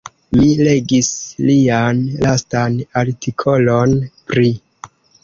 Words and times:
Mi 0.35 0.45
legis 0.67 1.09
lian 1.49 1.99
lastan 2.23 2.79
artikolon 3.03 3.95
pri. 4.33 4.49